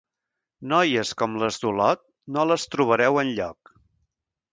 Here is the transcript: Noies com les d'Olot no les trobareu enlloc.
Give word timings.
Noies 0.69 1.11
com 1.19 1.35
les 1.43 1.59
d'Olot 1.63 2.01
no 2.37 2.45
les 2.53 2.65
trobareu 2.77 3.21
enlloc. 3.25 3.75